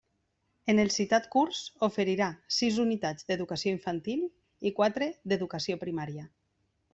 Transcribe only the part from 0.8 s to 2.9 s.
el citat curs oferirà sis